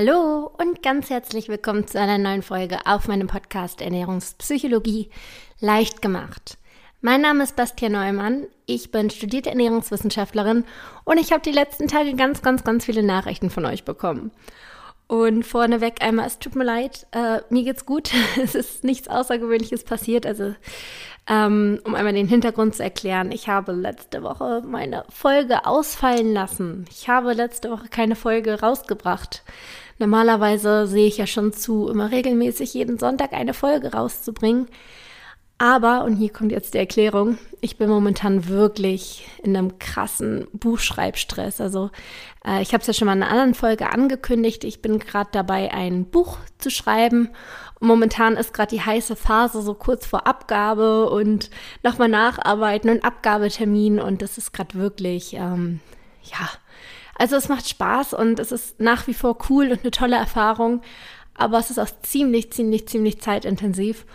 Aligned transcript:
Hallo 0.00 0.48
und 0.58 0.80
ganz 0.84 1.10
herzlich 1.10 1.48
willkommen 1.48 1.88
zu 1.88 1.98
einer 1.98 2.18
neuen 2.18 2.42
Folge 2.42 2.78
auf 2.86 3.08
meinem 3.08 3.26
Podcast 3.26 3.80
Ernährungspsychologie 3.80 5.10
leicht 5.58 6.02
gemacht. 6.02 6.56
Mein 7.00 7.20
Name 7.20 7.42
ist 7.42 7.56
Bastian 7.56 7.90
Neumann, 7.90 8.46
ich 8.66 8.92
bin 8.92 9.10
studierte 9.10 9.50
Ernährungswissenschaftlerin 9.50 10.62
und 11.02 11.18
ich 11.18 11.32
habe 11.32 11.42
die 11.42 11.50
letzten 11.50 11.88
Tage 11.88 12.14
ganz, 12.14 12.42
ganz, 12.42 12.62
ganz 12.62 12.84
viele 12.84 13.02
Nachrichten 13.02 13.50
von 13.50 13.64
euch 13.66 13.84
bekommen. 13.84 14.30
Und 15.08 15.44
vorneweg 15.44 16.02
einmal, 16.02 16.26
es 16.26 16.38
tut 16.38 16.54
mir 16.54 16.64
leid, 16.64 17.06
äh, 17.12 17.40
mir 17.48 17.64
geht's 17.64 17.86
gut, 17.86 18.12
es 18.42 18.54
ist 18.54 18.84
nichts 18.84 19.08
Außergewöhnliches 19.08 19.84
passiert, 19.84 20.26
also 20.26 20.54
ähm, 21.26 21.80
um 21.84 21.94
einmal 21.94 22.14
den 22.14 22.28
Hintergrund 22.28 22.74
zu 22.74 22.82
erklären, 22.82 23.32
ich 23.32 23.48
habe 23.48 23.72
letzte 23.72 24.22
Woche 24.22 24.62
meine 24.66 25.04
Folge 25.10 25.66
ausfallen 25.66 26.32
lassen. 26.32 26.86
Ich 26.90 27.08
habe 27.08 27.34
letzte 27.34 27.70
Woche 27.70 27.88
keine 27.88 28.16
Folge 28.16 28.60
rausgebracht. 28.60 29.42
Normalerweise 29.98 30.86
sehe 30.86 31.06
ich 31.06 31.18
ja 31.18 31.26
schon 31.26 31.52
zu, 31.52 31.88
immer 31.88 32.10
regelmäßig 32.10 32.72
jeden 32.72 32.98
Sonntag 32.98 33.32
eine 33.34 33.52
Folge 33.52 33.92
rauszubringen. 33.92 34.68
Aber, 35.60 36.04
und 36.04 36.14
hier 36.14 36.32
kommt 36.32 36.52
jetzt 36.52 36.74
die 36.74 36.78
Erklärung, 36.78 37.36
ich 37.60 37.78
bin 37.78 37.90
momentan 37.90 38.46
wirklich 38.46 39.28
in 39.42 39.56
einem 39.56 39.80
krassen 39.80 40.46
Buchschreibstress. 40.52 41.60
Also 41.60 41.90
äh, 42.46 42.62
ich 42.62 42.72
habe 42.72 42.82
es 42.82 42.86
ja 42.86 42.92
schon 42.92 43.06
mal 43.06 43.16
in 43.16 43.24
einer 43.24 43.32
anderen 43.32 43.54
Folge 43.54 43.90
angekündigt. 43.90 44.62
Ich 44.62 44.80
bin 44.80 45.00
gerade 45.00 45.30
dabei, 45.32 45.72
ein 45.72 46.04
Buch 46.04 46.38
zu 46.58 46.70
schreiben. 46.70 47.30
Momentan 47.80 48.36
ist 48.36 48.54
gerade 48.54 48.70
die 48.70 48.82
heiße 48.82 49.16
Phase 49.16 49.60
so 49.62 49.74
kurz 49.74 50.06
vor 50.06 50.28
Abgabe 50.28 51.10
und 51.10 51.50
nochmal 51.82 52.08
nacharbeiten 52.08 52.90
und 52.90 53.04
Abgabetermin. 53.04 53.98
Und 53.98 54.22
das 54.22 54.38
ist 54.38 54.52
gerade 54.52 54.76
wirklich, 54.76 55.34
ähm, 55.34 55.80
ja, 56.22 56.48
also 57.16 57.34
es 57.34 57.48
macht 57.48 57.68
Spaß 57.68 58.14
und 58.14 58.38
es 58.38 58.52
ist 58.52 58.78
nach 58.78 59.08
wie 59.08 59.14
vor 59.14 59.36
cool 59.50 59.72
und 59.72 59.80
eine 59.80 59.90
tolle 59.90 60.16
Erfahrung. 60.16 60.82
Aber 61.34 61.58
es 61.58 61.70
ist 61.70 61.78
auch 61.78 61.90
ziemlich, 62.02 62.52
ziemlich, 62.52 62.86
ziemlich 62.86 63.20
zeitintensiv. 63.20 64.06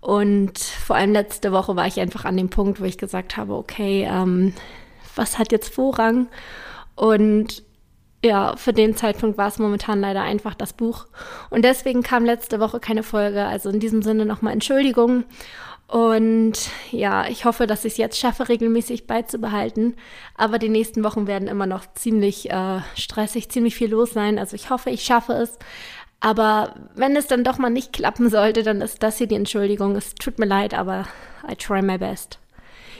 Und 0.00 0.58
vor 0.58 0.96
allem 0.96 1.12
letzte 1.12 1.52
Woche 1.52 1.76
war 1.76 1.86
ich 1.86 2.00
einfach 2.00 2.24
an 2.24 2.36
dem 2.36 2.48
Punkt, 2.48 2.80
wo 2.80 2.84
ich 2.84 2.98
gesagt 2.98 3.36
habe, 3.36 3.54
okay, 3.54 4.08
ähm, 4.10 4.54
was 5.14 5.38
hat 5.38 5.52
jetzt 5.52 5.74
Vorrang? 5.74 6.28
Und 6.94 7.62
ja, 8.24 8.56
für 8.56 8.72
den 8.72 8.96
Zeitpunkt 8.96 9.38
war 9.38 9.48
es 9.48 9.58
momentan 9.58 10.00
leider 10.00 10.22
einfach 10.22 10.54
das 10.54 10.72
Buch. 10.72 11.06
Und 11.48 11.64
deswegen 11.64 12.02
kam 12.02 12.24
letzte 12.24 12.60
Woche 12.60 12.80
keine 12.80 13.02
Folge. 13.02 13.44
Also 13.44 13.70
in 13.70 13.80
diesem 13.80 14.02
Sinne 14.02 14.26
nochmal 14.26 14.52
Entschuldigung. 14.52 15.24
Und 15.90 16.70
ja, 16.92 17.26
ich 17.26 17.44
hoffe, 17.46 17.66
dass 17.66 17.84
ich 17.84 17.94
es 17.94 17.98
jetzt 17.98 18.18
schaffe, 18.18 18.48
regelmäßig 18.48 19.06
beizubehalten. 19.08 19.96
Aber 20.36 20.58
die 20.58 20.68
nächsten 20.68 21.02
Wochen 21.02 21.26
werden 21.26 21.48
immer 21.48 21.66
noch 21.66 21.84
ziemlich 21.94 22.48
äh, 22.50 22.80
stressig, 22.94 23.48
ziemlich 23.48 23.74
viel 23.74 23.90
los 23.90 24.12
sein. 24.12 24.38
Also 24.38 24.54
ich 24.54 24.70
hoffe, 24.70 24.90
ich 24.90 25.02
schaffe 25.02 25.32
es. 25.32 25.58
Aber 26.20 26.74
wenn 26.94 27.16
es 27.16 27.26
dann 27.26 27.44
doch 27.44 27.58
mal 27.58 27.70
nicht 27.70 27.92
klappen 27.94 28.28
sollte, 28.28 28.62
dann 28.62 28.82
ist 28.82 29.02
das 29.02 29.16
hier 29.18 29.26
die 29.26 29.34
Entschuldigung. 29.34 29.96
Es 29.96 30.14
tut 30.14 30.38
mir 30.38 30.46
leid, 30.46 30.74
aber 30.74 31.06
I 31.50 31.56
try 31.56 31.80
my 31.80 31.96
best. 31.96 32.38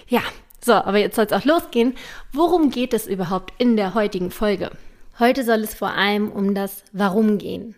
Ja, 0.08 0.22
so, 0.62 0.72
aber 0.72 0.98
jetzt 0.98 1.16
soll 1.16 1.26
es 1.26 1.32
auch 1.32 1.44
losgehen. 1.44 1.94
Worum 2.32 2.70
geht 2.70 2.94
es 2.94 3.06
überhaupt 3.06 3.52
in 3.58 3.76
der 3.76 3.94
heutigen 3.94 4.30
Folge? 4.30 4.70
Heute 5.18 5.44
soll 5.44 5.60
es 5.60 5.74
vor 5.74 5.92
allem 5.92 6.30
um 6.32 6.54
das 6.54 6.82
Warum 6.92 7.36
gehen. 7.36 7.76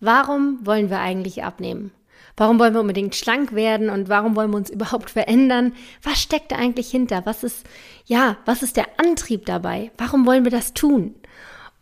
Warum 0.00 0.64
wollen 0.64 0.88
wir 0.88 0.98
eigentlich 0.98 1.44
abnehmen? 1.44 1.92
Warum 2.36 2.58
wollen 2.58 2.72
wir 2.72 2.80
unbedingt 2.80 3.14
schlank 3.14 3.54
werden 3.54 3.90
und 3.90 4.08
warum 4.08 4.34
wollen 4.34 4.50
wir 4.50 4.56
uns 4.56 4.70
überhaupt 4.70 5.10
verändern? 5.10 5.74
Was 6.02 6.22
steckt 6.22 6.52
da 6.52 6.56
eigentlich 6.56 6.90
hinter? 6.90 7.26
Was 7.26 7.44
ist, 7.44 7.66
ja, 8.06 8.38
was 8.46 8.62
ist 8.62 8.78
der 8.78 8.86
Antrieb 8.98 9.44
dabei? 9.44 9.90
Warum 9.98 10.24
wollen 10.24 10.44
wir 10.44 10.50
das 10.50 10.72
tun? 10.72 11.14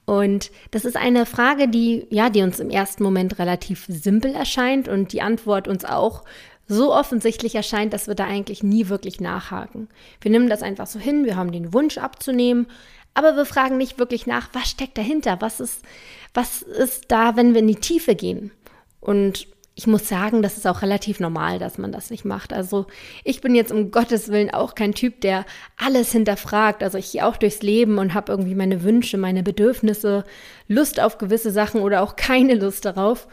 Und 0.09 0.51
das 0.71 0.87
ist 0.87 0.97
eine 0.97 1.27
Frage, 1.27 1.69
die, 1.69 2.07
ja, 2.09 2.31
die 2.31 2.41
uns 2.41 2.61
im 2.61 2.71
ersten 2.71 3.03
Moment 3.03 3.39
relativ 3.39 3.85
simpel 3.89 4.35
erscheint 4.35 4.89
und 4.89 5.13
die 5.13 5.21
Antwort 5.21 5.69
uns 5.69 5.85
auch 5.85 6.25
so 6.67 6.95
offensichtlich 6.95 7.55
erscheint, 7.55 7.93
dass 7.93 8.07
wir 8.07 8.15
da 8.15 8.25
eigentlich 8.25 8.63
nie 8.63 8.89
wirklich 8.89 9.21
nachhaken. 9.21 9.91
Wir 10.23 10.31
nehmen 10.31 10.49
das 10.49 10.63
einfach 10.63 10.87
so 10.87 10.99
hin, 10.99 11.27
wir 11.27 11.37
haben 11.37 11.53
den 11.53 11.75
Wunsch 11.75 11.99
abzunehmen, 11.99 12.69
aber 13.13 13.37
wir 13.37 13.45
fragen 13.45 13.77
nicht 13.77 13.99
wirklich 13.99 14.27
nach, 14.27 14.49
was 14.55 14.71
steckt 14.71 14.97
dahinter? 14.97 15.43
Was 15.43 15.61
ist, 15.61 15.83
was 16.33 16.63
ist 16.63 17.11
da, 17.11 17.37
wenn 17.37 17.53
wir 17.53 17.61
in 17.61 17.69
die 17.69 17.75
Tiefe 17.75 18.15
gehen? 18.15 18.51
Und 19.01 19.47
ich 19.79 19.87
muss 19.87 20.09
sagen, 20.09 20.43
das 20.43 20.57
ist 20.57 20.67
auch 20.67 20.83
relativ 20.83 21.21
normal, 21.21 21.61
dass 21.61 21.79
man 21.79 21.93
das 21.93 22.11
nicht 22.11 22.25
macht. 22.25 22.53
Also 22.53 22.87
ich 23.23 23.41
bin 23.41 23.55
jetzt 23.55 23.71
um 23.71 23.93
Gottes 23.93 24.27
Willen 24.27 24.51
auch 24.51 24.75
kein 24.75 24.93
Typ, 24.93 25.21
der 25.21 25.47
alles 25.77 26.11
hinterfragt. 26.11 26.83
Also 26.83 26.99
ich 26.99 27.13
gehe 27.13 27.25
auch 27.25 27.37
durchs 27.37 27.63
Leben 27.63 27.99
und 27.99 28.13
habe 28.13 28.33
irgendwie 28.33 28.57
meine 28.57 28.83
Wünsche, 28.83 29.19
meine 29.19 29.45
Bedürfnisse, 29.45 30.25
Lust 30.67 30.99
auf 30.99 31.17
gewisse 31.19 31.53
Sachen 31.53 31.81
oder 31.81 32.03
auch 32.03 32.17
keine 32.17 32.57
Lust 32.57 32.87
darauf 32.87 33.29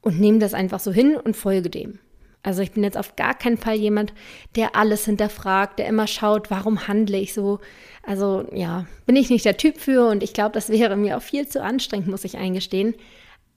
und 0.00 0.20
nehme 0.20 0.38
das 0.38 0.54
einfach 0.54 0.78
so 0.78 0.92
hin 0.92 1.16
und 1.16 1.36
folge 1.36 1.68
dem. 1.68 1.98
Also 2.44 2.62
ich 2.62 2.70
bin 2.70 2.84
jetzt 2.84 2.96
auf 2.96 3.16
gar 3.16 3.34
keinen 3.34 3.58
Fall 3.58 3.74
jemand, 3.74 4.12
der 4.54 4.76
alles 4.76 5.04
hinterfragt, 5.04 5.80
der 5.80 5.88
immer 5.88 6.06
schaut, 6.06 6.48
warum 6.48 6.86
handle 6.86 7.18
ich 7.18 7.34
so. 7.34 7.58
Also 8.04 8.46
ja, 8.52 8.86
bin 9.04 9.16
ich 9.16 9.30
nicht 9.30 9.44
der 9.44 9.56
Typ 9.56 9.78
für 9.78 10.06
und 10.06 10.22
ich 10.22 10.32
glaube, 10.32 10.52
das 10.52 10.68
wäre 10.68 10.94
mir 10.94 11.16
auch 11.16 11.22
viel 11.22 11.48
zu 11.48 11.60
anstrengend, 11.60 12.06
muss 12.06 12.22
ich 12.22 12.38
eingestehen. 12.38 12.94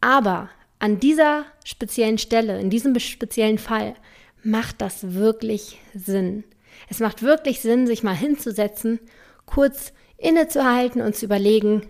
Aber 0.01 0.49
an 0.81 0.99
dieser 0.99 1.45
speziellen 1.63 2.17
Stelle, 2.17 2.59
in 2.59 2.71
diesem 2.71 2.97
speziellen 2.97 3.59
Fall, 3.59 3.93
macht 4.43 4.81
das 4.81 5.13
wirklich 5.13 5.79
Sinn. 5.93 6.43
Es 6.89 6.99
macht 6.99 7.21
wirklich 7.21 7.61
Sinn, 7.61 7.85
sich 7.85 8.01
mal 8.01 8.15
hinzusetzen, 8.15 8.99
kurz 9.45 9.93
innezuhalten 10.17 11.03
und 11.03 11.15
zu 11.15 11.25
überlegen, 11.25 11.83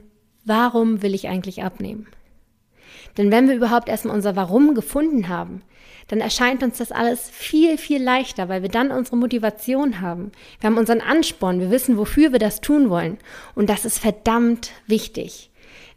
warum 0.43 1.01
will 1.01 1.15
ich 1.15 1.29
eigentlich 1.29 1.63
abnehmen? 1.63 2.07
Denn 3.17 3.31
wenn 3.31 3.47
wir 3.47 3.55
überhaupt 3.55 3.87
erstmal 3.87 4.15
unser 4.15 4.35
Warum 4.35 4.75
gefunden 4.75 5.29
haben, 5.29 5.61
dann 6.09 6.19
erscheint 6.19 6.61
uns 6.61 6.79
das 6.79 6.91
alles 6.91 7.29
viel, 7.29 7.77
viel 7.77 8.03
leichter, 8.03 8.49
weil 8.49 8.61
wir 8.61 8.69
dann 8.69 8.91
unsere 8.91 9.15
Motivation 9.15 10.01
haben. 10.01 10.33
Wir 10.59 10.69
haben 10.69 10.77
unseren 10.77 10.99
Ansporn, 10.99 11.61
wir 11.61 11.71
wissen, 11.71 11.97
wofür 11.97 12.33
wir 12.33 12.39
das 12.39 12.59
tun 12.59 12.89
wollen. 12.89 13.19
Und 13.55 13.69
das 13.69 13.85
ist 13.85 13.99
verdammt 13.99 14.71
wichtig. 14.85 15.49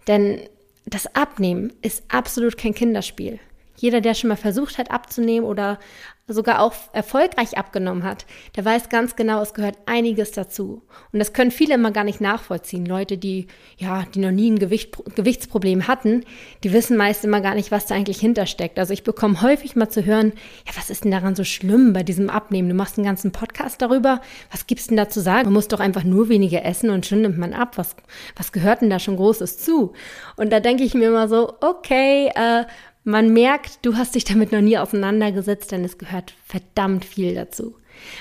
Denn 0.06 0.48
das 0.86 1.14
Abnehmen 1.14 1.72
ist 1.82 2.04
absolut 2.08 2.56
kein 2.56 2.74
Kinderspiel. 2.74 3.38
Jeder, 3.76 4.00
der 4.00 4.14
schon 4.14 4.28
mal 4.28 4.36
versucht 4.36 4.78
hat 4.78 4.90
abzunehmen 4.90 5.48
oder 5.48 5.78
sogar 6.26 6.62
auch 6.62 6.72
erfolgreich 6.92 7.58
abgenommen 7.58 8.02
hat, 8.02 8.24
der 8.56 8.64
weiß 8.64 8.88
ganz 8.88 9.14
genau, 9.14 9.42
es 9.42 9.52
gehört 9.52 9.76
einiges 9.84 10.30
dazu. 10.30 10.82
Und 11.12 11.18
das 11.18 11.34
können 11.34 11.50
viele 11.50 11.74
immer 11.74 11.90
gar 11.90 12.04
nicht 12.04 12.22
nachvollziehen. 12.22 12.86
Leute, 12.86 13.18
die, 13.18 13.46
ja, 13.76 14.04
die 14.14 14.20
noch 14.20 14.30
nie 14.30 14.50
ein 14.50 14.58
Gewicht, 14.58 14.96
Gewichtsproblem 15.16 15.86
hatten, 15.86 16.24
die 16.62 16.72
wissen 16.72 16.96
meist 16.96 17.26
immer 17.26 17.42
gar 17.42 17.54
nicht, 17.54 17.70
was 17.70 17.84
da 17.86 17.94
eigentlich 17.94 18.20
hintersteckt. 18.20 18.78
Also 18.78 18.94
ich 18.94 19.04
bekomme 19.04 19.42
häufig 19.42 19.76
mal 19.76 19.90
zu 19.90 20.06
hören, 20.06 20.32
ja, 20.66 20.72
was 20.76 20.88
ist 20.88 21.04
denn 21.04 21.10
daran 21.10 21.36
so 21.36 21.44
schlimm 21.44 21.92
bei 21.92 22.02
diesem 22.02 22.30
Abnehmen? 22.30 22.70
Du 22.70 22.74
machst 22.74 22.96
einen 22.96 23.06
ganzen 23.06 23.30
Podcast 23.30 23.82
darüber. 23.82 24.22
Was 24.50 24.66
gibt's 24.66 24.86
denn 24.86 24.96
da 24.96 25.10
zu 25.10 25.20
sagen? 25.20 25.48
Man 25.48 25.54
muss 25.54 25.68
doch 25.68 25.80
einfach 25.80 26.04
nur 26.04 26.30
weniger 26.30 26.64
essen 26.64 26.88
und 26.88 27.04
schon 27.04 27.20
nimmt 27.20 27.36
man 27.36 27.52
ab. 27.52 27.76
Was, 27.76 27.96
was 28.34 28.50
gehört 28.52 28.80
denn 28.80 28.88
da 28.88 28.98
schon 28.98 29.16
Großes 29.16 29.58
zu? 29.58 29.92
Und 30.36 30.50
da 30.50 30.60
denke 30.60 30.84
ich 30.84 30.94
mir 30.94 31.08
immer 31.08 31.28
so, 31.28 31.52
okay, 31.60 32.30
äh, 32.34 32.64
man 33.04 33.32
merkt, 33.32 33.84
du 33.84 33.96
hast 33.96 34.14
dich 34.14 34.24
damit 34.24 34.50
noch 34.50 34.60
nie 34.60 34.78
auseinandergesetzt, 34.78 35.70
denn 35.72 35.84
es 35.84 35.98
gehört 35.98 36.34
verdammt 36.44 37.04
viel 37.04 37.34
dazu. 37.34 37.76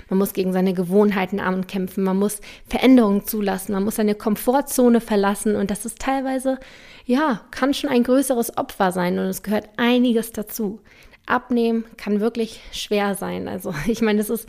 Man 0.10 0.20
muss 0.20 0.34
gegen 0.34 0.54
seine 0.54 0.74
Gewohnheiten 0.74 1.40
ankämpfen, 1.40 2.04
man 2.04 2.20
muss 2.20 2.42
Veränderungen 2.68 3.26
zulassen, 3.26 3.74
man 3.74 3.84
muss 3.84 3.96
seine 3.96 4.16
Komfortzone 4.16 5.02
verlassen 5.02 5.56
und 5.56 5.72
das 5.72 5.86
ist 5.86 6.00
teilweise, 6.00 6.60
ja, 7.06 7.42
kann 7.52 7.74
schon 7.74 7.90
ein 7.90 8.04
größeres 8.04 8.58
Opfer 8.58 8.92
sein 8.92 9.18
und 9.18 9.26
es 9.26 9.42
gehört 9.42 9.70
einiges 9.78 10.32
dazu. 10.32 10.82
Abnehmen 11.26 11.86
kann 11.98 12.20
wirklich 12.20 12.60
schwer 12.72 13.16
sein. 13.16 13.48
Also 13.48 13.74
ich 13.88 14.02
meine, 14.02 14.20
das 14.20 14.30
ist 14.30 14.48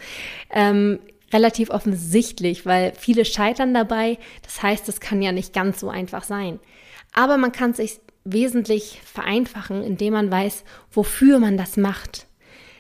ähm, 0.51 0.99
relativ 1.33 1.71
offensichtlich, 1.71 2.67
weil 2.67 2.93
viele 2.97 3.25
scheitern 3.25 3.73
dabei. 3.73 4.19
Das 4.43 4.63
heißt, 4.63 4.89
es 4.89 5.01
kann 5.01 5.23
ja 5.23 5.33
nicht 5.33 5.53
ganz 5.53 5.81
so 5.81 5.89
einfach 5.89 6.25
sein. 6.25 6.61
Aber 7.13 7.37
man 7.37 7.53
kann 7.53 7.75
sich 7.75 8.01
wesentlich 8.25 9.01
vereinfachen, 9.05 9.83
indem 9.83 10.15
man 10.15 10.31
weiß, 10.31 10.65
wofür 10.91 11.39
man 11.39 11.57
das 11.57 11.77
macht, 11.77 12.27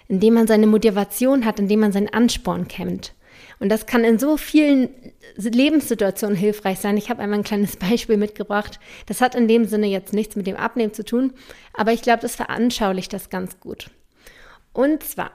indem 0.09 0.35
man 0.35 0.47
seine 0.47 0.67
Motivation 0.67 1.45
hat, 1.45 1.59
indem 1.59 1.81
man 1.81 1.93
seinen 1.93 2.09
Ansporn 2.09 2.69
kennt. 2.69 3.15
Und 3.61 3.69
das 3.69 3.87
kann 3.87 4.05
in 4.05 4.19
so 4.19 4.37
vielen 4.37 4.89
Lebenssituationen 5.37 6.37
hilfreich 6.37 6.79
sein. 6.79 6.97
Ich 6.97 7.11
habe 7.11 7.23
einmal 7.23 7.41
ein 7.41 7.45
kleines 7.45 7.77
Beispiel 7.79 8.17
mitgebracht. 8.17 8.81
Das 9.07 9.21
hat 9.21 9.35
in 9.35 9.49
dem 9.49 9.65
Sinne 9.67 9.87
jetzt 9.87 10.13
nichts 10.13 10.37
mit 10.37 10.47
dem 10.47 10.57
Abnehmen 10.57 10.93
zu 10.93 11.05
tun, 11.05 11.33
aber 11.73 11.93
ich 11.93 12.03
glaube, 12.03 12.23
das 12.23 12.37
veranschaulicht 12.37 13.13
das 13.13 13.31
ganz 13.31 13.61
gut. 13.61 13.91
Und 14.73 15.03
zwar, 15.05 15.33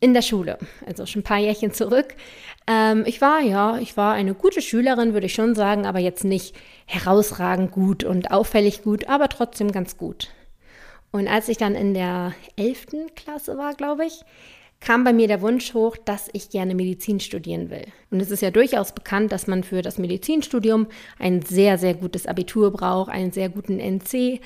in 0.00 0.14
der 0.14 0.22
Schule, 0.22 0.58
also 0.86 1.06
schon 1.06 1.20
ein 1.20 1.24
paar 1.24 1.38
Jährchen 1.38 1.72
zurück. 1.72 2.14
Ähm, 2.66 3.04
ich 3.06 3.20
war, 3.20 3.40
ja, 3.40 3.78
ich 3.78 3.96
war 3.96 4.12
eine 4.12 4.34
gute 4.34 4.60
Schülerin, 4.60 5.12
würde 5.12 5.26
ich 5.26 5.34
schon 5.34 5.54
sagen, 5.54 5.86
aber 5.86 5.98
jetzt 5.98 6.24
nicht 6.24 6.54
herausragend 6.86 7.72
gut 7.72 8.04
und 8.04 8.30
auffällig 8.30 8.82
gut, 8.82 9.08
aber 9.08 9.28
trotzdem 9.28 9.72
ganz 9.72 9.96
gut. 9.96 10.28
Und 11.12 11.28
als 11.28 11.48
ich 11.48 11.56
dann 11.56 11.74
in 11.74 11.94
der 11.94 12.34
11. 12.56 13.14
Klasse 13.14 13.56
war, 13.56 13.74
glaube 13.74 14.04
ich, 14.04 14.22
kam 14.80 15.04
bei 15.04 15.12
mir 15.12 15.28
der 15.28 15.40
Wunsch 15.40 15.72
hoch, 15.72 15.96
dass 15.96 16.28
ich 16.32 16.50
gerne 16.50 16.74
Medizin 16.74 17.20
studieren 17.20 17.70
will. 17.70 17.86
Und 18.10 18.20
es 18.20 18.30
ist 18.30 18.42
ja 18.42 18.50
durchaus 18.50 18.92
bekannt, 18.92 19.32
dass 19.32 19.46
man 19.46 19.64
für 19.64 19.82
das 19.82 19.98
Medizinstudium 19.98 20.86
ein 21.18 21.42
sehr, 21.42 21.78
sehr 21.78 21.94
gutes 21.94 22.26
Abitur 22.26 22.70
braucht, 22.72 23.10
einen 23.10 23.32
sehr 23.32 23.48
guten 23.48 23.80
NC. 23.80 24.40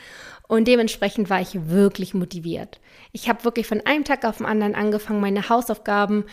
Und 0.50 0.66
dementsprechend 0.66 1.30
war 1.30 1.40
ich 1.40 1.68
wirklich 1.68 2.12
motiviert. 2.12 2.80
Ich 3.12 3.28
habe 3.28 3.44
wirklich 3.44 3.68
von 3.68 3.82
einem 3.86 4.02
Tag 4.02 4.24
auf 4.24 4.38
den 4.38 4.46
anderen 4.46 4.74
angefangen, 4.74 5.20
meine 5.20 5.48
Hausaufgaben 5.48 6.24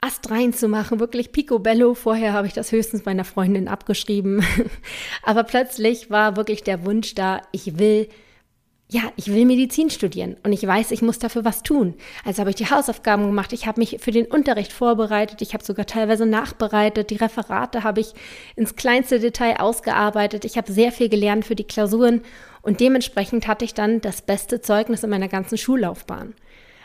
astrein 0.00 0.52
zu 0.52 0.68
machen, 0.68 1.00
wirklich 1.00 1.32
picobello. 1.32 1.94
Vorher 1.94 2.34
habe 2.34 2.46
ich 2.46 2.52
das 2.52 2.70
höchstens 2.70 3.04
meiner 3.04 3.24
Freundin 3.24 3.66
abgeschrieben. 3.66 4.46
Aber 5.24 5.42
plötzlich 5.42 6.08
war 6.08 6.36
wirklich 6.36 6.62
der 6.62 6.84
Wunsch 6.84 7.16
da, 7.16 7.40
ich 7.50 7.76
will 7.76 8.08
ja, 8.86 9.00
ich 9.16 9.32
will 9.32 9.46
Medizin 9.46 9.90
studieren 9.90 10.36
und 10.44 10.52
ich 10.52 10.64
weiß, 10.64 10.90
ich 10.90 11.02
muss 11.02 11.18
dafür 11.18 11.44
was 11.44 11.62
tun. 11.62 11.94
Also 12.24 12.40
habe 12.40 12.50
ich 12.50 12.56
die 12.56 12.70
Hausaufgaben 12.70 13.26
gemacht, 13.26 13.52
ich 13.52 13.66
habe 13.66 13.80
mich 13.80 13.96
für 13.98 14.12
den 14.12 14.26
Unterricht 14.26 14.72
vorbereitet, 14.72 15.42
ich 15.42 15.54
habe 15.54 15.64
sogar 15.64 15.86
teilweise 15.86 16.26
nachbereitet, 16.26 17.10
die 17.10 17.16
Referate 17.16 17.82
habe 17.82 18.00
ich 18.00 18.12
ins 18.54 18.76
kleinste 18.76 19.18
Detail 19.18 19.58
ausgearbeitet, 19.58 20.44
ich 20.44 20.58
habe 20.58 20.70
sehr 20.70 20.92
viel 20.92 21.08
gelernt 21.08 21.46
für 21.46 21.56
die 21.56 21.64
Klausuren 21.64 22.20
und 22.64 22.80
dementsprechend 22.80 23.46
hatte 23.46 23.64
ich 23.64 23.74
dann 23.74 24.00
das 24.00 24.22
beste 24.22 24.60
Zeugnis 24.60 25.02
in 25.02 25.10
meiner 25.10 25.28
ganzen 25.28 25.58
Schullaufbahn. 25.58 26.34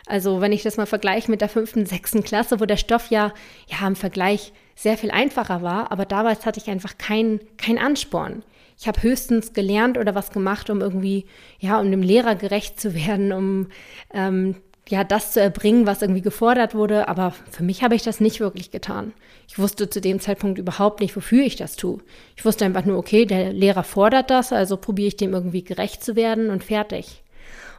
Also 0.05 0.41
wenn 0.41 0.51
ich 0.51 0.63
das 0.63 0.77
mal 0.77 0.85
vergleiche 0.85 1.29
mit 1.29 1.41
der 1.41 1.49
fünften, 1.49 1.85
sechsten 1.85 2.23
Klasse, 2.23 2.59
wo 2.59 2.65
der 2.65 2.77
Stoff 2.77 3.09
ja, 3.09 3.33
ja 3.67 3.87
im 3.87 3.95
Vergleich 3.95 4.53
sehr 4.75 4.97
viel 4.97 5.11
einfacher 5.11 5.61
war, 5.61 5.91
aber 5.91 6.05
damals 6.05 6.45
hatte 6.45 6.59
ich 6.59 6.69
einfach 6.69 6.97
keinen 6.97 7.39
kein 7.57 7.77
Ansporn. 7.77 8.43
Ich 8.77 8.87
habe 8.87 9.03
höchstens 9.03 9.53
gelernt 9.53 9.97
oder 9.97 10.15
was 10.15 10.31
gemacht, 10.31 10.69
um 10.69 10.81
irgendwie, 10.81 11.25
ja, 11.59 11.79
um 11.79 11.91
dem 11.91 12.01
Lehrer 12.01 12.35
gerecht 12.35 12.79
zu 12.79 12.95
werden, 12.95 13.33
um 13.33 13.67
ähm, 14.13 14.55
ja, 14.89 15.03
das 15.03 15.33
zu 15.33 15.39
erbringen, 15.39 15.85
was 15.85 16.01
irgendwie 16.01 16.21
gefordert 16.21 16.73
wurde. 16.73 17.07
Aber 17.07 17.33
für 17.51 17.63
mich 17.63 17.83
habe 17.83 17.95
ich 17.95 18.01
das 18.01 18.19
nicht 18.19 18.39
wirklich 18.39 18.71
getan. 18.71 19.13
Ich 19.47 19.59
wusste 19.59 19.89
zu 19.89 20.01
dem 20.01 20.19
Zeitpunkt 20.19 20.57
überhaupt 20.57 20.99
nicht, 20.99 21.15
wofür 21.15 21.43
ich 21.43 21.55
das 21.55 21.75
tue. 21.75 21.99
Ich 22.35 22.43
wusste 22.43 22.65
einfach 22.65 22.85
nur, 22.85 22.97
okay, 22.97 23.25
der 23.25 23.53
Lehrer 23.53 23.83
fordert 23.83 24.29
das, 24.29 24.51
also 24.51 24.77
probiere 24.77 25.09
ich 25.09 25.17
dem 25.17 25.33
irgendwie 25.33 25.63
gerecht 25.63 26.03
zu 26.03 26.15
werden 26.15 26.49
und 26.49 26.63
fertig. 26.63 27.23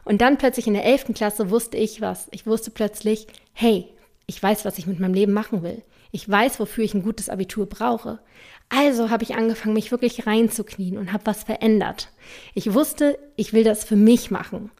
Und 0.03 0.21
dann 0.21 0.37
plötzlich 0.37 0.67
in 0.67 0.73
der 0.73 0.85
11. 0.85 1.13
Klasse 1.13 1.49
wusste 1.49 1.77
ich 1.77 2.01
was. 2.01 2.27
Ich 2.31 2.47
wusste 2.47 2.71
plötzlich, 2.71 3.27
hey, 3.53 3.87
ich 4.25 4.41
weiß, 4.41 4.65
was 4.65 4.77
ich 4.77 4.87
mit 4.87 4.99
meinem 4.99 5.13
Leben 5.13 5.33
machen 5.33 5.63
will. 5.63 5.83
Ich 6.11 6.27
weiß, 6.29 6.59
wofür 6.59 6.83
ich 6.83 6.93
ein 6.93 7.03
gutes 7.03 7.29
Abitur 7.29 7.67
brauche. 7.67 8.19
Also 8.69 9.09
habe 9.09 9.23
ich 9.23 9.35
angefangen, 9.35 9.73
mich 9.73 9.91
wirklich 9.91 10.25
reinzuknien 10.25 10.97
und 10.97 11.11
habe 11.11 11.25
was 11.25 11.43
verändert. 11.43 12.09
Ich 12.53 12.73
wusste, 12.73 13.19
ich 13.35 13.51
will 13.51 13.65
das 13.65 13.83
für 13.83 13.97
mich 13.97 14.31
machen. 14.31 14.71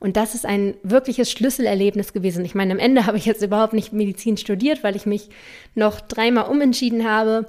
Und 0.00 0.16
das 0.16 0.34
ist 0.34 0.44
ein 0.44 0.74
wirkliches 0.82 1.30
Schlüsselerlebnis 1.30 2.12
gewesen. 2.12 2.44
Ich 2.44 2.54
meine, 2.54 2.72
am 2.72 2.78
Ende 2.78 3.06
habe 3.06 3.16
ich 3.16 3.26
jetzt 3.26 3.42
überhaupt 3.42 3.72
nicht 3.72 3.92
Medizin 3.92 4.36
studiert, 4.36 4.84
weil 4.84 4.96
ich 4.96 5.06
mich 5.06 5.30
noch 5.74 6.00
dreimal 6.00 6.50
umentschieden 6.50 7.08
habe. 7.08 7.48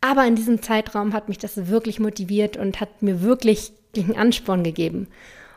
Aber 0.00 0.26
in 0.26 0.36
diesem 0.36 0.62
Zeitraum 0.62 1.12
hat 1.12 1.28
mich 1.28 1.38
das 1.38 1.68
wirklich 1.68 1.98
motiviert 1.98 2.56
und 2.56 2.80
hat 2.80 3.02
mir 3.02 3.22
wirklich 3.22 3.72
den 3.96 4.16
Ansporn 4.16 4.62
gegeben. 4.62 5.08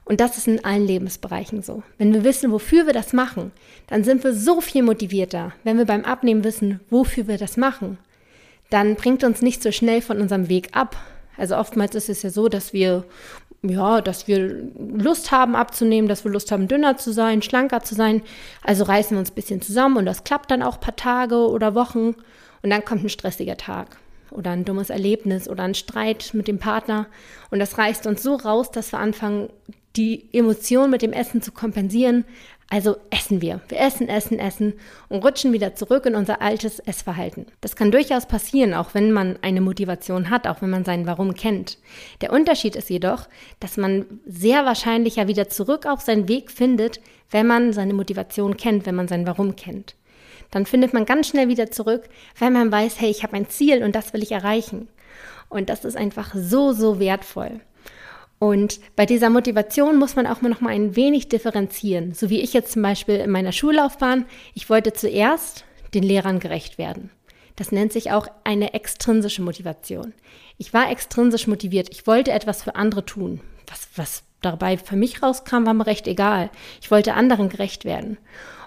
Und 0.06 0.21
das 0.21 0.38
ist 0.38 0.47
in 0.47 0.65
allen 0.65 0.88
Lebensbereichen 0.88 1.62
so. 1.62 1.83
Wenn 2.00 2.13
wir 2.13 2.24
wissen, 2.24 2.51
wofür 2.51 2.88
wir 2.88 2.94
das 2.94 3.13
machen, 3.13 3.51
dann 3.88 4.03
sind 4.03 4.24
wir 4.24 4.33
so 4.33 4.59
viel 4.59 4.81
motivierter, 4.81 5.53
wenn 5.63 5.77
wir 5.77 5.85
beim 5.85 6.03
Abnehmen 6.03 6.44
wissen, 6.44 6.80
wofür 6.89 7.27
wir 7.27 7.38
das 7.38 7.57
machen 7.57 8.00
dann 8.69 8.95
bringt 8.95 9.24
uns 9.24 9.42
nicht 9.42 9.62
so 9.63 9.71
schnell 9.71 10.01
von 10.01 10.21
unserem 10.21 10.50
Weg 10.50 10.69
ab. 10.74 10.95
Also 11.38 11.57
oftmals 11.57 11.95
ist 11.95 12.09
es 12.09 12.21
ja 12.21 12.30
so, 12.30 12.50
dass 12.50 12.74
wir 12.74 13.03
ja, 13.61 14.01
dass 14.01 14.27
wir 14.27 14.69
Lust 14.77 15.31
haben 15.31 15.56
abzunehmen, 15.56 16.07
dass 16.07 16.23
wir 16.23 16.31
Lust 16.31 16.51
haben, 16.51 16.67
dünner 16.67 16.97
zu 16.97 17.11
sein, 17.11 17.41
schlanker 17.41 17.81
zu 17.81 17.95
sein. 17.95 18.21
Also 18.63 18.83
reißen 18.83 19.15
wir 19.15 19.19
uns 19.19 19.31
ein 19.31 19.35
bisschen 19.35 19.61
zusammen 19.61 19.97
und 19.97 20.06
das 20.06 20.23
klappt 20.23 20.51
dann 20.51 20.63
auch 20.63 20.75
ein 20.75 20.81
paar 20.81 20.95
Tage 20.95 21.35
oder 21.50 21.75
Wochen. 21.75 22.15
Und 22.61 22.69
dann 22.69 22.85
kommt 22.85 23.03
ein 23.03 23.09
stressiger 23.09 23.57
Tag 23.57 23.97
oder 24.31 24.51
ein 24.51 24.65
dummes 24.65 24.89
Erlebnis 24.89 25.50
oder 25.50 25.63
ein 25.63 25.75
Streit 25.75 26.31
mit 26.33 26.47
dem 26.47 26.59
Partner. 26.59 27.07
Und 27.51 27.59
das 27.59 27.77
reißt 27.77 28.07
uns 28.07 28.23
so 28.23 28.35
raus, 28.35 28.71
dass 28.71 28.91
wir 28.91 29.00
anfangen, 29.00 29.50
die 29.95 30.29
Emotion 30.33 30.89
mit 30.89 31.01
dem 31.01 31.13
Essen 31.13 31.41
zu 31.41 31.51
kompensieren, 31.51 32.25
also 32.71 32.98
essen 33.10 33.42
wir. 33.42 33.62
Wir 33.68 33.80
essen, 33.80 34.10
essen, 34.10 34.38
essen 34.38 34.74
und 35.10 35.24
rutschen 35.24 35.54
wieder 35.54 35.74
zurück 35.74 36.06
in 36.06 36.16
unser 36.16 36.42
altes 36.42 36.80
Essverhalten. 36.80 37.48
Das 37.62 37.75
kann 37.75 37.92
durchaus 37.92 38.27
passieren, 38.27 38.75
auch 38.75 38.94
wenn 38.94 39.12
man 39.12 39.39
eine 39.42 39.60
Motivation 39.60 40.30
hat, 40.30 40.45
auch 40.45 40.62
wenn 40.62 40.69
man 40.69 40.86
sein 40.86 41.07
Warum 41.07 41.33
kennt. 41.33 41.80
Der 42.21 42.31
Unterschied 42.31 42.75
ist 42.75 42.89
jedoch, 42.92 43.27
dass 43.60 43.77
man 43.77 44.06
sehr 44.27 44.66
wahrscheinlich 44.66 45.16
ja 45.16 45.27
wieder 45.27 45.50
zurück 45.50 45.88
auf 45.88 46.01
seinen 46.01 46.27
Weg 46.27 46.51
findet, 46.51 47.01
wenn 47.31 47.48
man 47.48 47.74
seine 47.74 47.95
Motivation 47.95 48.56
kennt, 48.56 48.86
wenn 48.86 48.95
man 48.95 49.07
sein 49.07 49.25
Warum 49.25 49.56
kennt. 49.56 49.95
Dann 50.51 50.68
findet 50.68 50.94
man 50.94 51.06
ganz 51.06 51.27
schnell 51.27 51.48
wieder 51.48 51.71
zurück, 51.71 52.07
wenn 52.38 52.54
man 52.54 52.71
weiß, 52.71 53.00
hey, 53.00 53.10
ich 53.10 53.24
habe 53.24 53.36
ein 53.36 53.50
Ziel 53.50 53.83
und 53.83 53.95
das 53.95 54.13
will 54.13 54.21
ich 54.21 54.31
erreichen. 54.31 54.89
Und 55.48 55.69
das 55.69 55.86
ist 55.86 55.98
einfach 55.98 56.36
so, 56.36 56.71
so 56.74 57.00
wertvoll. 57.00 57.62
Und 58.39 58.80
bei 58.95 59.06
dieser 59.06 59.30
Motivation 59.30 59.97
muss 59.97 60.15
man 60.15 60.25
auch 60.25 60.41
noch 60.41 60.62
mal 60.62 60.74
ein 60.74 60.95
wenig 60.95 61.27
differenzieren. 61.27 62.13
So 62.13 62.30
wie 62.30 62.39
ich 62.39 62.53
jetzt 62.53 62.71
zum 62.71 62.81
Beispiel 62.81 63.15
in 63.18 63.30
meiner 63.30 63.51
Schullaufbahn. 63.51 64.25
Ich 64.53 64.69
wollte 64.69 64.94
zuerst 64.94 65.65
den 65.94 66.03
Lehrern 66.03 66.39
gerecht 66.39 66.77
werden. 66.77 67.12
Das 67.57 67.74
nennt 67.74 67.91
sich 67.91 68.12
auch 68.12 68.27
eine 68.45 68.74
extrinsische 68.74 69.41
Motivation. 69.41 70.13
Ich 70.57 70.74
war 70.74 70.89
extrinsisch 70.89 71.47
motiviert. 71.47 71.89
Ich 71.91 72.07
wollte 72.07 72.31
etwas 72.31 72.63
für 72.63 72.75
andere 72.75 73.06
tun. 73.06 73.41
Was, 73.68 73.89
was 73.97 74.24
dabei 74.42 74.77
für 74.77 74.95
mich 74.95 75.21
rauskam, 75.21 75.65
war 75.65 75.74
mir 75.74 75.85
recht 75.85 76.07
egal. 76.07 76.50
Ich 76.81 76.89
wollte 76.89 77.15
anderen 77.15 77.50
gerecht 77.50 77.83
werden. 77.83 78.18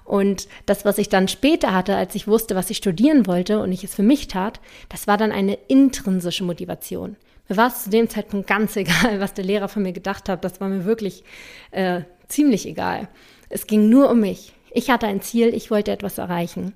Und 0.05 0.49
das, 0.67 0.85
was 0.85 0.99
ich 0.99 1.09
dann 1.09 1.29
später 1.29 1.73
hatte, 1.73 1.97
als 1.97 2.15
ich 2.15 2.29
wusste, 2.29 2.55
was 2.55 2.69
ich 2.69 2.77
studieren 2.77 3.27
wollte 3.27 3.61
und 3.61 3.73
ich 3.73 3.85
es 3.85 3.95
für 3.95 4.03
mich 4.03 4.29
tat, 4.29 4.61
das 4.91 5.07
war 5.07 5.17
dann 5.17 5.33
eine 5.33 5.55
intrinsische 5.69 6.45
Motivation. 6.45 7.17
War 7.57 7.69
es 7.69 7.85
zu 7.85 7.91
dem 7.91 8.09
Zeitpunkt 8.09 8.47
ganz 8.47 8.77
egal, 8.77 9.21
was 9.21 9.35
der 9.35 9.45
Lehrer 9.45 9.69
von 9.69 9.83
mir 9.83 9.93
gedacht 9.93 10.29
hat. 10.29 10.45
Das 10.45 10.61
war 10.61 10.69
mir 10.69 10.85
wirklich 10.85 11.25
äh, 11.71 12.03
ziemlich 12.29 12.67
egal. 12.67 13.09
Es 13.49 13.67
ging 13.67 13.89
nur 13.89 14.11
um 14.11 14.21
mich. 14.21 14.53
Ich 14.71 14.91
hatte 14.91 15.07
ein 15.07 15.21
Ziel, 15.21 15.55
ich 15.55 15.71
wollte 15.71 15.93
etwas 15.93 16.19
erreichen. 16.19 16.73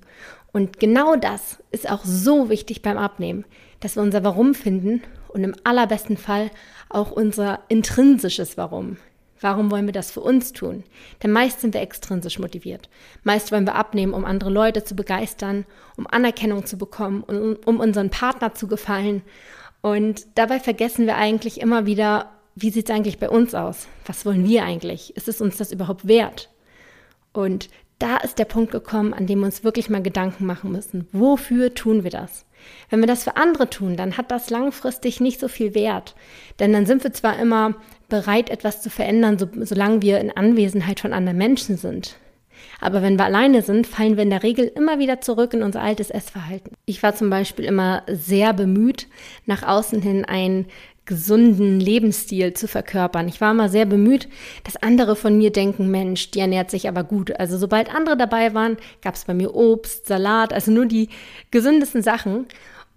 Und 0.51 0.79
genau 0.79 1.15
das 1.15 1.57
ist 1.71 1.89
auch 1.89 2.03
so 2.03 2.49
wichtig 2.49 2.81
beim 2.81 2.97
Abnehmen, 2.97 3.45
dass 3.79 3.95
wir 3.95 4.03
unser 4.03 4.23
Warum 4.23 4.53
finden 4.53 5.01
und 5.29 5.43
im 5.43 5.55
allerbesten 5.63 6.17
Fall 6.17 6.51
auch 6.89 7.11
unser 7.11 7.59
intrinsisches 7.67 8.57
Warum. 8.57 8.97
Warum 9.39 9.69
wollen 9.69 9.85
wir 9.85 9.93
das 9.93 10.09
für 10.09 10.21
uns 10.21 10.51
tun? 10.51 10.83
Denn 11.21 11.31
meist 11.31 11.61
sind 11.61 11.73
wir 11.73 11.81
extrinsisch 11.81 12.39
motiviert. 12.39 12.89
Meist 13.23 13.51
wollen 13.51 13.67
wir 13.67 13.75
abnehmen, 13.75 14.13
um 14.13 14.25
andere 14.25 14.49
Leute 14.49 14.83
zu 14.83 14.95
begeistern, 14.95 15.65
um 15.95 16.07
Anerkennung 16.07 16.65
zu 16.65 16.77
bekommen, 16.77 17.23
um, 17.23 17.57
um 17.65 17.79
unseren 17.79 18.09
Partner 18.09 18.55
zu 18.55 18.67
gefallen. 18.67 19.21
Und 19.81 20.25
dabei 20.35 20.59
vergessen 20.59 21.05
wir 21.05 21.17
eigentlich 21.17 21.61
immer 21.61 21.85
wieder, 21.85 22.31
wie 22.55 22.71
sieht 22.71 22.89
es 22.89 22.95
eigentlich 22.95 23.19
bei 23.19 23.29
uns 23.29 23.53
aus? 23.53 23.87
Was 24.05 24.25
wollen 24.25 24.47
wir 24.47 24.63
eigentlich? 24.63 25.15
Ist 25.15 25.27
es 25.27 25.41
uns 25.41 25.57
das 25.57 25.71
überhaupt 25.71 26.07
wert? 26.07 26.49
Und 27.31 27.69
da 27.99 28.17
ist 28.17 28.39
der 28.39 28.45
Punkt 28.45 28.71
gekommen, 28.71 29.13
an 29.13 29.27
dem 29.27 29.39
wir 29.39 29.45
uns 29.45 29.63
wirklich 29.63 29.89
mal 29.89 30.01
Gedanken 30.01 30.45
machen 30.45 30.71
müssen. 30.71 31.07
Wofür 31.11 31.73
tun 31.73 32.03
wir 32.03 32.11
das? 32.11 32.45
Wenn 32.89 32.99
wir 32.99 33.07
das 33.07 33.23
für 33.23 33.37
andere 33.37 33.69
tun, 33.69 33.97
dann 33.97 34.17
hat 34.17 34.31
das 34.31 34.49
langfristig 34.49 35.19
nicht 35.19 35.39
so 35.39 35.47
viel 35.47 35.73
Wert. 35.73 36.15
Denn 36.59 36.73
dann 36.73 36.85
sind 36.85 37.03
wir 37.03 37.13
zwar 37.13 37.39
immer 37.39 37.75
bereit, 38.09 38.49
etwas 38.49 38.81
zu 38.81 38.89
verändern, 38.89 39.37
so, 39.37 39.47
solange 39.61 40.01
wir 40.01 40.19
in 40.19 40.31
Anwesenheit 40.31 40.99
von 40.99 41.13
anderen 41.13 41.37
Menschen 41.37 41.77
sind. 41.77 42.17
Aber 42.79 43.01
wenn 43.01 43.17
wir 43.17 43.25
alleine 43.25 43.61
sind, 43.61 43.87
fallen 43.87 44.17
wir 44.17 44.23
in 44.23 44.29
der 44.29 44.43
Regel 44.43 44.71
immer 44.75 44.99
wieder 44.99 45.21
zurück 45.21 45.53
in 45.53 45.63
unser 45.63 45.81
altes 45.81 46.09
Essverhalten. 46.09 46.73
Ich 46.85 47.01
war 47.03 47.15
zum 47.15 47.29
Beispiel 47.29 47.65
immer 47.65 48.03
sehr 48.07 48.53
bemüht, 48.53 49.07
nach 49.45 49.63
außen 49.63 50.01
hin 50.01 50.25
einen 50.25 50.67
gesunden 51.07 51.79
Lebensstil 51.79 52.53
zu 52.53 52.67
verkörpern. 52.67 53.27
Ich 53.27 53.41
war 53.41 53.51
immer 53.51 53.69
sehr 53.69 53.85
bemüht, 53.85 54.27
dass 54.63 54.75
andere 54.75 55.15
von 55.15 55.37
mir 55.37 55.51
denken, 55.51 55.89
Mensch, 55.89 56.31
die 56.31 56.39
ernährt 56.39 56.69
sich 56.69 56.87
aber 56.87 57.03
gut. 57.03 57.39
Also 57.39 57.57
sobald 57.57 57.93
andere 57.93 58.17
dabei 58.17 58.53
waren, 58.53 58.77
gab 59.01 59.15
es 59.15 59.25
bei 59.25 59.33
mir 59.33 59.55
Obst, 59.55 60.05
Salat, 60.05 60.53
also 60.53 60.69
nur 60.69 60.85
die 60.85 61.09
gesündesten 61.49 62.03
Sachen. 62.03 62.45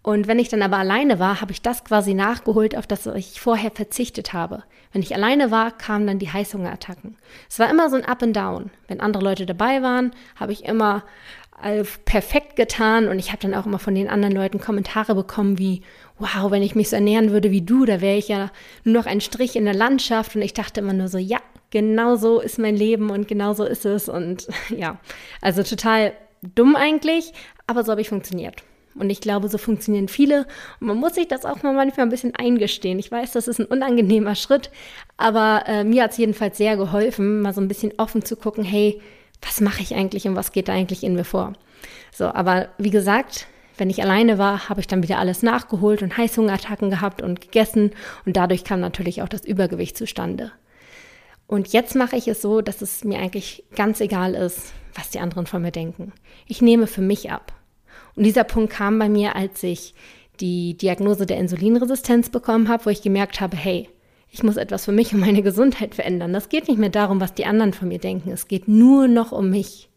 Und 0.03 0.27
wenn 0.27 0.39
ich 0.39 0.49
dann 0.49 0.63
aber 0.63 0.79
alleine 0.79 1.19
war, 1.19 1.41
habe 1.41 1.53
ich 1.53 1.61
das 1.61 1.85
quasi 1.85 2.15
nachgeholt, 2.15 2.75
auf 2.77 2.87
das 2.87 3.07
ich 3.07 3.41
vorher 3.41 3.71
verzichtet 3.71 4.33
habe. 4.33 4.65
Wenn 4.93 5.03
ich 5.03 5.15
alleine 5.15 5.51
war, 5.51 5.71
kamen 5.71 6.07
dann 6.07 6.19
die 6.19 6.33
Heißhungerattacken. 6.33 7.17
Es 7.51 7.59
war 7.59 7.71
immer 7.71 7.91
so 7.91 7.97
ein 7.97 8.07
Up 8.07 8.23
and 8.23 8.35
Down. 8.35 8.71
Wenn 8.89 9.01
andere 9.01 9.23
Leute 9.23 9.45
dabei 9.45 9.83
waren, 9.83 10.13
habe 10.37 10.53
ich 10.53 10.65
immer 10.65 11.05
perfekt 12.05 12.57
getan 12.57 13.09
und 13.09 13.19
ich 13.19 13.33
habe 13.33 13.43
dann 13.43 13.55
auch 13.55 13.67
immer 13.67 13.79
von 13.79 13.95
den 13.95 14.09
anderen 14.09 14.35
Leuten 14.35 14.61
Kommentare 14.61 15.15
bekommen 15.15 15.59
wie, 15.59 15.83
wow, 16.19 16.51
wenn 16.51 16.63
ich 16.63 16.75
mich 16.75 16.89
so 16.89 16.97
ernähren 16.97 17.33
würde 17.33 17.51
wie 17.51 17.61
du, 17.61 17.85
da 17.85 18.01
wäre 18.01 18.17
ich 18.17 18.29
ja 18.29 18.51
nur 18.85 18.95
noch 18.95 19.07
ein 19.07 19.21
Strich 19.21 19.57
in 19.57 19.67
der 19.67 19.75
Landschaft 19.75 20.35
und 20.35 20.43
ich 20.43 20.55
dachte 20.55 20.81
immer 20.81 20.95
nur 20.95 21.09
so, 21.09 21.19
ja, 21.19 21.39
genau 21.71 22.17
so 22.17 22.41
ist 22.41 22.59
mein 22.59 22.77
Leben 22.77 23.11
und 23.11 23.29
genau 23.29 23.53
so 23.53 23.65
ist 23.65 23.85
es 23.85 24.09
und 24.09 24.49
ja, 24.71 24.99
also 25.43 25.63
total 25.63 26.13
dumm 26.43 26.77
eigentlich, 26.77 27.33
aber 27.67 27.85
so 27.85 27.93
habe 27.93 28.01
ich 28.01 28.09
funktioniert. 28.09 28.63
Und 28.95 29.11
ich 29.11 29.21
glaube, 29.21 29.49
so 29.49 29.59
funktionieren 29.59 30.09
viele. 30.09 30.47
Und 30.81 30.89
man 30.89 30.97
muss 30.97 31.15
sich 31.15 31.29
das 31.29 31.45
auch 31.45 31.63
mal 31.63 31.73
manchmal 31.73 32.07
ein 32.07 32.11
bisschen 32.11 32.35
eingestehen. 32.35 32.99
Ich 32.99 33.11
weiß, 33.11 33.33
das 33.33 33.49
ist 33.49 33.61
ein 33.61 33.67
unangenehmer 33.67 34.35
Schritt, 34.35 34.71
aber 35.17 35.65
äh, 35.67 35.85
mir 35.85 36.05
hat 36.05 36.13
es 36.13 36.19
jedenfalls 36.19 36.59
sehr 36.59 36.77
geholfen, 36.77 37.41
mal 37.41 37.55
so 37.55 37.61
ein 37.61 37.69
bisschen 37.69 37.93
offen 37.99 38.25
zu 38.25 38.37
gucken, 38.37 38.65
hey, 38.65 39.01
was 39.43 39.61
mache 39.61 39.83
ich 39.83 39.95
eigentlich 39.95 40.27
und 40.27 40.37
was 40.37 40.53
geht 40.53 40.69
da 40.69 40.73
eigentlich 40.73 41.05
in 41.05 41.15
mir 41.15 41.25
vor? 41.25 41.53
So, 42.13 42.27
aber 42.27 42.69
wie 42.79 42.91
gesagt, 42.91 43.47
wenn 43.79 43.91
ich 43.91 44.03
alleine 44.03 44.37
war, 44.37 44.69
habe 44.69 44.81
ich 44.81 44.87
dann 44.87 45.03
wieder 45.03 45.19
alles 45.19 45.43
nachgeholt 45.43 46.03
und 46.03 46.17
Heißhungerattacken 46.17 46.91
gehabt 46.91 47.23
und 47.23 47.41
gegessen 47.41 47.93
und 48.27 48.37
dadurch 48.37 48.65
kam 48.65 48.81
natürlich 48.81 49.23
auch 49.23 49.29
das 49.29 49.45
Übergewicht 49.45 49.97
zustande. 49.97 50.53
Und 51.47 51.73
jetzt 51.73 51.97
mache 51.97 52.17
ich 52.17 52.29
es 52.29 52.43
so, 52.43 52.61
dass 52.61 52.83
es 52.83 53.05
mir 53.05 53.19
eigentlich 53.19 53.65
ganz 53.75 54.01
egal 54.01 54.35
ist, 54.35 54.73
was 54.95 55.11
die 55.11 55.21
anderen 55.21 55.47
von 55.47 55.63
mir 55.63 55.73
denken. 55.73 56.13
Ich 56.47 56.61
nehme 56.61 56.87
für 56.87 57.01
mich 57.01 57.31
ab. 57.31 57.53
Und 58.21 58.25
dieser 58.25 58.45
Punkt 58.45 58.75
kam 58.75 58.99
bei 58.99 59.09
mir, 59.09 59.35
als 59.35 59.63
ich 59.63 59.95
die 60.41 60.77
Diagnose 60.77 61.25
der 61.25 61.39
Insulinresistenz 61.39 62.29
bekommen 62.29 62.69
habe, 62.69 62.85
wo 62.85 62.91
ich 62.91 63.01
gemerkt 63.01 63.41
habe, 63.41 63.57
hey, 63.57 63.89
ich 64.31 64.43
muss 64.43 64.59
etwas 64.59 64.85
für 64.85 64.93
mich 64.93 65.15
und 65.15 65.21
meine 65.21 65.41
Gesundheit 65.43 65.95
verändern. 65.95 66.35
Das 66.35 66.51
geht 66.51 66.69
nicht 66.69 66.77
mehr 66.77 66.91
darum, 66.91 67.19
was 67.19 67.33
die 67.33 67.47
anderen 67.47 67.73
von 67.73 67.89
mir 67.89 67.99
denken. 67.99 68.31
Es 68.31 68.47
geht 68.47 68.69
nur 68.69 69.09
noch 69.09 69.33
um 69.33 69.49
mich. 69.49 69.89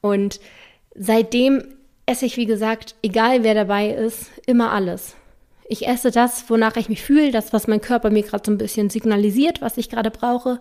Und 0.00 0.38
seitdem 0.94 1.64
esse 2.06 2.26
ich, 2.26 2.36
wie 2.36 2.46
gesagt, 2.46 2.94
egal 3.02 3.42
wer 3.42 3.56
dabei 3.56 3.90
ist, 3.90 4.30
immer 4.46 4.70
alles. 4.70 5.16
Ich 5.68 5.88
esse 5.88 6.12
das, 6.12 6.48
wonach 6.48 6.76
ich 6.76 6.88
mich 6.88 7.02
fühle, 7.02 7.32
das, 7.32 7.52
was 7.52 7.66
mein 7.66 7.80
Körper 7.80 8.10
mir 8.10 8.22
gerade 8.22 8.44
so 8.46 8.52
ein 8.52 8.58
bisschen 8.58 8.88
signalisiert, 8.88 9.60
was 9.60 9.78
ich 9.78 9.90
gerade 9.90 10.12
brauche. 10.12 10.60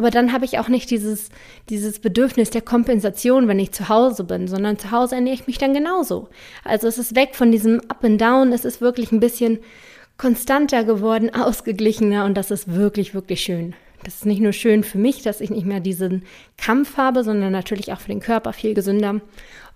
Aber 0.00 0.10
dann 0.10 0.32
habe 0.32 0.46
ich 0.46 0.58
auch 0.58 0.68
nicht 0.68 0.90
dieses, 0.90 1.28
dieses 1.68 1.98
Bedürfnis 1.98 2.48
der 2.48 2.62
Kompensation, 2.62 3.48
wenn 3.48 3.58
ich 3.58 3.72
zu 3.72 3.90
Hause 3.90 4.24
bin, 4.24 4.48
sondern 4.48 4.78
zu 4.78 4.92
Hause 4.92 5.16
ernähre 5.16 5.34
ich 5.34 5.46
mich 5.46 5.58
dann 5.58 5.74
genauso. 5.74 6.30
Also 6.64 6.88
es 6.88 6.96
ist 6.96 7.14
weg 7.14 7.34
von 7.34 7.52
diesem 7.52 7.82
Up 7.90 8.02
and 8.02 8.18
Down, 8.18 8.54
es 8.54 8.64
ist 8.64 8.80
wirklich 8.80 9.12
ein 9.12 9.20
bisschen 9.20 9.58
konstanter 10.16 10.84
geworden, 10.84 11.28
ausgeglichener 11.34 12.24
und 12.24 12.38
das 12.38 12.50
ist 12.50 12.74
wirklich, 12.74 13.12
wirklich 13.12 13.42
schön. 13.42 13.74
Das 14.02 14.14
ist 14.14 14.24
nicht 14.24 14.40
nur 14.40 14.54
schön 14.54 14.84
für 14.84 14.96
mich, 14.96 15.20
dass 15.20 15.42
ich 15.42 15.50
nicht 15.50 15.66
mehr 15.66 15.80
diesen 15.80 16.24
Kampf 16.56 16.96
habe, 16.96 17.22
sondern 17.22 17.52
natürlich 17.52 17.92
auch 17.92 18.00
für 18.00 18.08
den 18.08 18.20
Körper 18.20 18.54
viel 18.54 18.72
gesünder. 18.72 19.20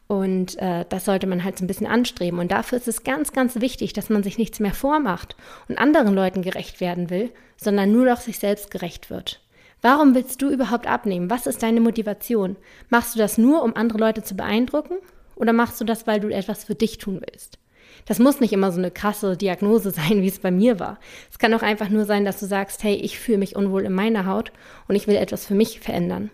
Und 0.06 0.56
äh, 0.56 0.86
das 0.88 1.04
sollte 1.04 1.26
man 1.26 1.44
halt 1.44 1.58
so 1.58 1.64
ein 1.64 1.68
bisschen 1.68 1.86
anstreben. 1.86 2.38
Und 2.38 2.50
dafür 2.50 2.78
ist 2.78 2.88
es 2.88 3.04
ganz, 3.04 3.34
ganz 3.34 3.60
wichtig, 3.60 3.92
dass 3.92 4.08
man 4.08 4.22
sich 4.22 4.38
nichts 4.38 4.58
mehr 4.58 4.72
vormacht 4.72 5.36
und 5.68 5.76
anderen 5.76 6.14
Leuten 6.14 6.40
gerecht 6.40 6.80
werden 6.80 7.10
will, 7.10 7.30
sondern 7.58 7.92
nur 7.92 8.06
noch 8.06 8.20
sich 8.22 8.38
selbst 8.38 8.70
gerecht 8.70 9.10
wird. 9.10 9.43
Warum 9.84 10.14
willst 10.14 10.40
du 10.40 10.48
überhaupt 10.48 10.86
abnehmen? 10.86 11.28
Was 11.28 11.46
ist 11.46 11.62
deine 11.62 11.82
Motivation? 11.82 12.56
Machst 12.88 13.14
du 13.14 13.18
das 13.18 13.36
nur, 13.36 13.62
um 13.62 13.76
andere 13.76 13.98
Leute 13.98 14.22
zu 14.22 14.34
beeindrucken? 14.34 14.94
Oder 15.36 15.52
machst 15.52 15.78
du 15.78 15.84
das, 15.84 16.06
weil 16.06 16.20
du 16.20 16.30
etwas 16.30 16.64
für 16.64 16.74
dich 16.74 16.96
tun 16.96 17.20
willst? 17.20 17.58
Das 18.06 18.18
muss 18.18 18.40
nicht 18.40 18.54
immer 18.54 18.72
so 18.72 18.78
eine 18.78 18.90
krasse 18.90 19.36
Diagnose 19.36 19.90
sein, 19.94 20.22
wie 20.22 20.28
es 20.28 20.38
bei 20.38 20.50
mir 20.50 20.80
war. 20.80 20.98
Es 21.30 21.38
kann 21.38 21.52
auch 21.52 21.60
einfach 21.60 21.90
nur 21.90 22.06
sein, 22.06 22.24
dass 22.24 22.40
du 22.40 22.46
sagst, 22.46 22.82
hey, 22.82 22.94
ich 22.94 23.18
fühle 23.18 23.36
mich 23.36 23.56
unwohl 23.56 23.82
in 23.82 23.92
meiner 23.92 24.24
Haut 24.24 24.52
und 24.88 24.94
ich 24.94 25.06
will 25.06 25.16
etwas 25.16 25.44
für 25.44 25.54
mich 25.54 25.80
verändern. 25.80 26.30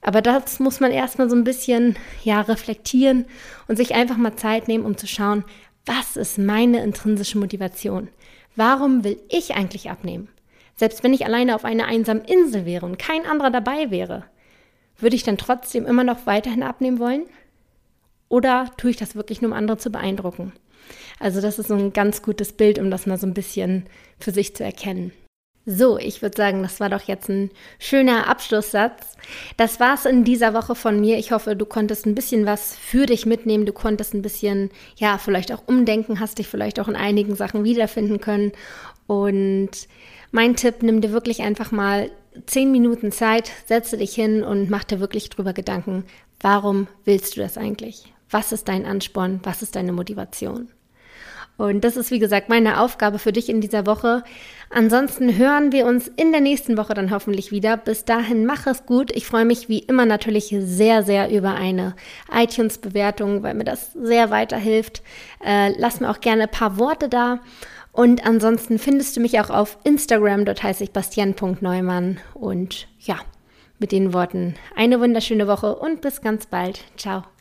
Aber 0.00 0.22
das 0.22 0.58
muss 0.58 0.80
man 0.80 0.90
erstmal 0.90 1.28
so 1.28 1.36
ein 1.36 1.44
bisschen 1.44 1.94
ja, 2.24 2.40
reflektieren 2.40 3.26
und 3.66 3.76
sich 3.76 3.94
einfach 3.94 4.16
mal 4.16 4.36
Zeit 4.36 4.66
nehmen, 4.66 4.86
um 4.86 4.96
zu 4.96 5.06
schauen, 5.06 5.44
was 5.84 6.16
ist 6.16 6.38
meine 6.38 6.82
intrinsische 6.82 7.36
Motivation? 7.36 8.08
Warum 8.56 9.04
will 9.04 9.20
ich 9.28 9.54
eigentlich 9.56 9.90
abnehmen? 9.90 10.28
Selbst 10.78 11.02
wenn 11.02 11.12
ich 11.12 11.26
alleine 11.26 11.56
auf 11.56 11.64
einer 11.64 11.86
einsamen 11.86 12.24
Insel 12.24 12.64
wäre 12.64 12.86
und 12.86 12.98
kein 12.98 13.26
anderer 13.26 13.50
dabei 13.50 13.90
wäre, 13.90 14.24
würde 14.96 15.16
ich 15.16 15.24
dann 15.24 15.36
trotzdem 15.36 15.84
immer 15.86 16.04
noch 16.04 16.24
weiterhin 16.24 16.62
abnehmen 16.62 17.00
wollen? 17.00 17.24
Oder 18.28 18.70
tue 18.76 18.90
ich 18.90 18.96
das 18.96 19.16
wirklich 19.16 19.42
nur, 19.42 19.50
um 19.50 19.56
andere 19.56 19.78
zu 19.78 19.90
beeindrucken? 19.90 20.52
Also 21.18 21.40
das 21.40 21.58
ist 21.58 21.68
so 21.68 21.74
ein 21.74 21.92
ganz 21.92 22.22
gutes 22.22 22.52
Bild, 22.52 22.78
um 22.78 22.92
das 22.92 23.06
mal 23.06 23.18
so 23.18 23.26
ein 23.26 23.34
bisschen 23.34 23.86
für 24.20 24.30
sich 24.30 24.54
zu 24.54 24.62
erkennen. 24.62 25.12
So, 25.66 25.98
ich 25.98 26.22
würde 26.22 26.36
sagen, 26.36 26.62
das 26.62 26.80
war 26.80 26.88
doch 26.88 27.02
jetzt 27.02 27.28
ein 27.28 27.50
schöner 27.78 28.28
Abschlusssatz. 28.28 29.18
Das 29.56 29.80
war's 29.80 30.06
in 30.06 30.24
dieser 30.24 30.54
Woche 30.54 30.74
von 30.74 30.98
mir. 31.00 31.18
Ich 31.18 31.32
hoffe, 31.32 31.56
du 31.56 31.66
konntest 31.66 32.06
ein 32.06 32.14
bisschen 32.14 32.46
was 32.46 32.74
für 32.74 33.04
dich 33.04 33.26
mitnehmen. 33.26 33.66
Du 33.66 33.74
konntest 33.74 34.14
ein 34.14 34.22
bisschen, 34.22 34.70
ja, 34.96 35.18
vielleicht 35.18 35.52
auch 35.52 35.66
umdenken, 35.66 36.20
hast 36.20 36.38
dich 36.38 36.46
vielleicht 36.46 36.80
auch 36.80 36.88
in 36.88 36.96
einigen 36.96 37.34
Sachen 37.34 37.64
wiederfinden 37.64 38.20
können. 38.20 38.52
Und 39.06 39.88
mein 40.30 40.56
Tipp, 40.56 40.82
nimm 40.82 41.00
dir 41.00 41.12
wirklich 41.12 41.42
einfach 41.42 41.72
mal 41.72 42.10
zehn 42.46 42.70
Minuten 42.70 43.12
Zeit, 43.12 43.50
setze 43.66 43.96
dich 43.96 44.14
hin 44.14 44.42
und 44.42 44.70
mach 44.70 44.84
dir 44.84 45.00
wirklich 45.00 45.30
drüber 45.30 45.52
Gedanken, 45.52 46.04
warum 46.40 46.86
willst 47.04 47.36
du 47.36 47.40
das 47.40 47.56
eigentlich? 47.58 48.12
Was 48.30 48.52
ist 48.52 48.68
dein 48.68 48.86
Ansporn? 48.86 49.40
Was 49.42 49.62
ist 49.62 49.76
deine 49.76 49.92
Motivation? 49.92 50.68
Und 51.58 51.82
das 51.82 51.96
ist, 51.96 52.12
wie 52.12 52.20
gesagt, 52.20 52.48
meine 52.48 52.80
Aufgabe 52.80 53.18
für 53.18 53.32
dich 53.32 53.48
in 53.48 53.60
dieser 53.60 53.84
Woche. 53.84 54.22
Ansonsten 54.70 55.36
hören 55.36 55.72
wir 55.72 55.86
uns 55.86 56.06
in 56.06 56.30
der 56.30 56.40
nächsten 56.40 56.76
Woche 56.76 56.94
dann 56.94 57.10
hoffentlich 57.10 57.50
wieder. 57.50 57.76
Bis 57.76 58.04
dahin, 58.04 58.46
mach 58.46 58.68
es 58.68 58.86
gut. 58.86 59.10
Ich 59.16 59.26
freue 59.26 59.44
mich 59.44 59.68
wie 59.68 59.80
immer 59.80 60.06
natürlich 60.06 60.54
sehr, 60.56 61.02
sehr 61.02 61.30
über 61.30 61.54
eine 61.54 61.96
iTunes-Bewertung, 62.32 63.42
weil 63.42 63.54
mir 63.54 63.64
das 63.64 63.92
sehr 63.94 64.30
weiterhilft. 64.30 65.02
Äh, 65.44 65.72
lass 65.76 65.98
mir 65.98 66.10
auch 66.10 66.20
gerne 66.20 66.44
ein 66.44 66.50
paar 66.50 66.78
Worte 66.78 67.08
da. 67.08 67.40
Und 67.98 68.24
ansonsten 68.24 68.78
findest 68.78 69.16
du 69.16 69.20
mich 69.20 69.40
auch 69.40 69.50
auf 69.50 69.76
Instagram, 69.82 70.44
dort 70.44 70.62
heiße 70.62 70.84
ich 70.84 70.92
bastian.neumann. 70.92 72.20
Und 72.32 72.86
ja, 73.00 73.16
mit 73.80 73.90
den 73.90 74.12
Worten 74.12 74.54
eine 74.76 75.00
wunderschöne 75.00 75.48
Woche 75.48 75.74
und 75.74 76.00
bis 76.00 76.20
ganz 76.20 76.46
bald. 76.46 76.84
Ciao. 76.96 77.24